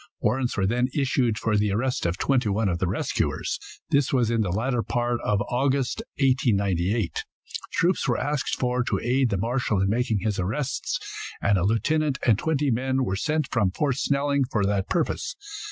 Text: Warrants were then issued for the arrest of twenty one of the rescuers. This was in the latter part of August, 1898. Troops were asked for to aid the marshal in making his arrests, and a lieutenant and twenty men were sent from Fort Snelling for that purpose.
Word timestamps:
Warrants 0.19 0.57
were 0.57 0.65
then 0.65 0.87
issued 0.95 1.37
for 1.37 1.55
the 1.55 1.71
arrest 1.71 2.07
of 2.07 2.17
twenty 2.17 2.49
one 2.49 2.67
of 2.67 2.79
the 2.79 2.87
rescuers. 2.87 3.59
This 3.91 4.11
was 4.11 4.31
in 4.31 4.41
the 4.41 4.49
latter 4.49 4.81
part 4.81 5.21
of 5.23 5.43
August, 5.49 6.01
1898. 6.19 7.23
Troops 7.71 8.07
were 8.07 8.17
asked 8.17 8.57
for 8.59 8.83
to 8.83 8.99
aid 8.99 9.29
the 9.29 9.37
marshal 9.37 9.79
in 9.79 9.89
making 9.89 10.21
his 10.21 10.39
arrests, 10.39 10.97
and 11.39 11.59
a 11.59 11.63
lieutenant 11.63 12.17
and 12.25 12.39
twenty 12.39 12.71
men 12.71 13.03
were 13.05 13.15
sent 13.15 13.47
from 13.51 13.69
Fort 13.69 13.95
Snelling 13.97 14.41
for 14.51 14.65
that 14.65 14.89
purpose. 14.89 15.35